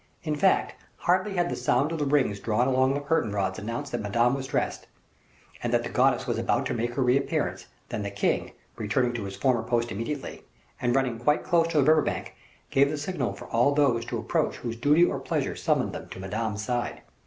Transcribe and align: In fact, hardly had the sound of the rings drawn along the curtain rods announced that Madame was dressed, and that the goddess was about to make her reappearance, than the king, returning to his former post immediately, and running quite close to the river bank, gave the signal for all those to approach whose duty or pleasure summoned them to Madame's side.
In 0.23 0.35
fact, 0.35 0.73
hardly 0.97 1.35
had 1.35 1.49
the 1.49 1.55
sound 1.55 1.91
of 1.91 1.99
the 1.99 2.07
rings 2.07 2.39
drawn 2.39 2.67
along 2.67 2.95
the 2.95 2.99
curtain 3.01 3.33
rods 3.33 3.59
announced 3.59 3.91
that 3.91 4.01
Madame 4.01 4.33
was 4.33 4.47
dressed, 4.47 4.87
and 5.61 5.71
that 5.71 5.83
the 5.83 5.89
goddess 5.91 6.25
was 6.25 6.39
about 6.39 6.65
to 6.65 6.73
make 6.73 6.95
her 6.95 7.03
reappearance, 7.03 7.67
than 7.89 8.01
the 8.01 8.09
king, 8.09 8.53
returning 8.77 9.13
to 9.13 9.25
his 9.25 9.35
former 9.35 9.61
post 9.61 9.91
immediately, 9.91 10.43
and 10.81 10.95
running 10.95 11.19
quite 11.19 11.43
close 11.43 11.67
to 11.67 11.77
the 11.77 11.83
river 11.83 12.01
bank, 12.01 12.33
gave 12.71 12.89
the 12.89 12.97
signal 12.97 13.33
for 13.33 13.45
all 13.49 13.75
those 13.75 14.03
to 14.05 14.17
approach 14.17 14.55
whose 14.55 14.75
duty 14.75 15.05
or 15.05 15.19
pleasure 15.19 15.55
summoned 15.55 15.93
them 15.93 16.09
to 16.09 16.19
Madame's 16.19 16.65
side. 16.65 17.03